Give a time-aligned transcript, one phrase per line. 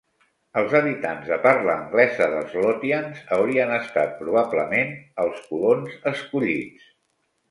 [0.59, 6.89] Els habitants de parla anglesa dels Lothians haurien estat probablement els colons escollits.